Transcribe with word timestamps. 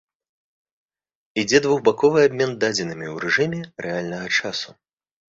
Ідзе 1.41 1.59
двухбаковы 1.65 2.19
абмен 2.29 2.51
дадзенымі 2.63 3.07
ў 3.13 3.15
рэжыме 3.25 3.59
рэальнага 3.87 4.27
часу. 4.41 4.75